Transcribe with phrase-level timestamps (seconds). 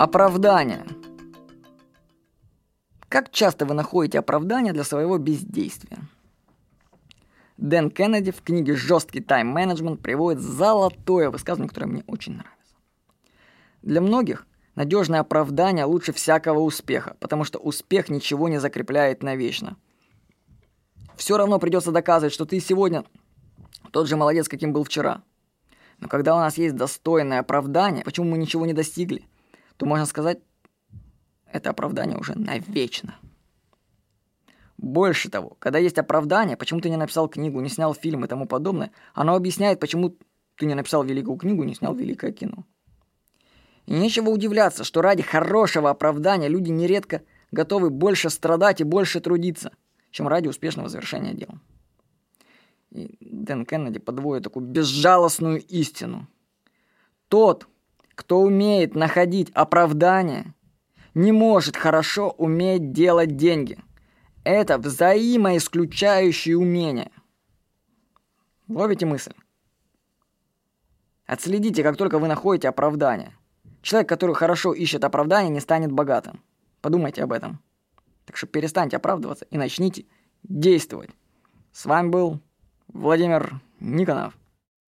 [0.00, 0.86] Оправдание.
[3.10, 5.98] Как часто вы находите оправдание для своего бездействия?
[7.58, 12.76] Дэн Кеннеди в книге «Жесткий тайм-менеджмент» приводит золотое высказывание, которое мне очень нравится.
[13.82, 19.76] Для многих надежное оправдание лучше всякого успеха, потому что успех ничего не закрепляет навечно.
[21.16, 23.04] Все равно придется доказывать, что ты сегодня
[23.90, 25.22] тот же молодец, каким был вчера.
[25.98, 29.26] Но когда у нас есть достойное оправдание, почему мы ничего не достигли,
[29.80, 30.40] то можно сказать,
[31.50, 33.18] это оправдание уже навечно.
[34.76, 38.46] Больше того, когда есть оправдание, почему ты не написал книгу, не снял фильм и тому
[38.46, 40.18] подобное, оно объясняет, почему
[40.56, 42.66] ты не написал великую книгу, не снял великое кино.
[43.86, 49.72] И нечего удивляться, что ради хорошего оправдания люди нередко готовы больше страдать и больше трудиться,
[50.10, 51.58] чем ради успешного завершения дела.
[52.90, 56.28] И Дэн Кеннеди подводит такую безжалостную истину.
[57.28, 57.66] Тот,
[58.20, 60.54] кто умеет находить оправдание,
[61.14, 63.78] не может хорошо уметь делать деньги–
[64.44, 67.10] это взаимоисключающие умения.
[68.68, 69.34] Ловите мысль?
[71.26, 73.36] Отследите, как только вы находите оправдание.
[73.82, 76.42] Человек, который хорошо ищет оправдание, не станет богатым.
[76.80, 77.62] Подумайте об этом.
[78.26, 80.06] Так что перестаньте оправдываться и начните
[80.42, 81.10] действовать.
[81.72, 82.40] С вами был
[82.88, 84.36] Владимир Никонов.